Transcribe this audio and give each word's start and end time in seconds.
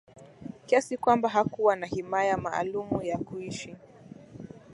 kiasi 0.65 0.97
kwamba 0.97 1.29
hakuwa 1.29 1.75
na 1.75 1.87
himaya 1.87 2.37
maalumu 2.37 3.01
ya 3.03 3.17
kuishi 3.17 3.75